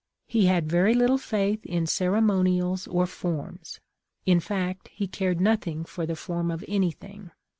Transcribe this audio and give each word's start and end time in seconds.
He 0.25 0.47
had 0.47 0.67
very 0.67 0.95
little 0.95 1.19
faith 1.19 1.63
in 1.63 1.85
ceremonials 1.85 2.87
or 2.87 3.05
forms. 3.05 3.79
In 4.25 4.39
fact 4.39 4.87
he 4.87 5.05
cared 5.07 5.39
nothing 5.39 5.85
for 5.85 6.07
the 6.07 6.15
form 6.15 6.49
of 6.49 6.65
anything. 6.67 7.29